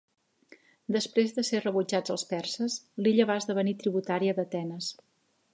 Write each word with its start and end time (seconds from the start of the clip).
Després 0.95 1.35
de 1.35 1.43
ser 1.49 1.59
rebutjats 1.65 2.15
els 2.15 2.25
perses, 2.31 2.79
l'illa 3.05 3.31
va 3.33 3.39
esdevenir 3.43 3.79
tributària 3.85 4.39
d'Atenes. 4.41 4.93